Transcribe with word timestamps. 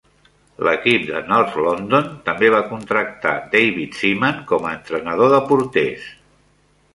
L"equip 0.61 1.03
de 1.09 1.19
North 1.33 1.57
London 1.65 2.07
també 2.29 2.49
va 2.55 2.61
contractar 2.71 3.35
David 3.57 4.01
Seaman 4.01 4.41
com 4.53 4.67
a 4.67 4.73
entrenador 4.79 5.31
de 5.37 5.43
porters. 5.53 6.11